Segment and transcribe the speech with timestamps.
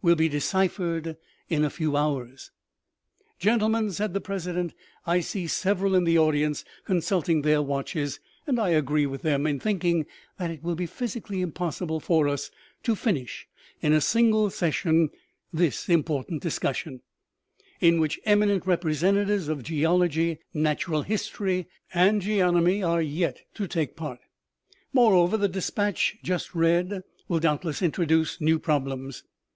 [0.00, 1.16] Will be deciphered
[1.48, 2.52] in a few hours.""
[3.40, 4.74] Gentlemen," said the president,"
[5.08, 9.58] I see several in the audience consulting their watches, and I agree with them in
[9.58, 10.06] thinking
[10.38, 12.52] that it will be physically impossible for us
[12.84, 13.48] to finish
[13.80, 15.10] in a single session
[15.52, 17.00] this important discussion,
[17.80, 24.20] in which eminent representatives of geology, natural history and geonomy are yet to take part.
[24.92, 29.24] Moreover, the despatch just read will doubtless introduce new problems.